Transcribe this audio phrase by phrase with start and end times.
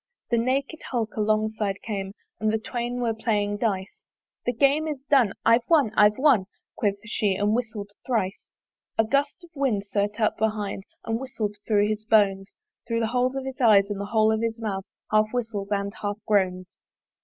[0.31, 4.01] The naked Hulk alongside came And the Twain were playing dice;
[4.47, 5.33] "The Game is done!
[5.45, 8.49] I've won, I've won!" Quoth she, and whistled thrice.
[8.97, 12.51] A gust of wind sterte up behind And whistled thro' his bones;
[12.87, 15.93] Thro' the holes of his eyes and the hole of his mouth Half whistles and
[16.01, 16.79] half groans.